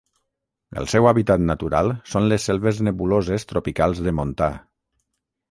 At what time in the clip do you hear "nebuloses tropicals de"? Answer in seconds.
2.89-4.17